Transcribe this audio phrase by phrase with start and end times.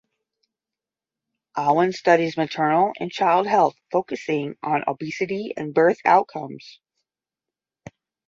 [1.55, 6.79] Alwan studies maternal and child health focusing on obesity and birth outcomes.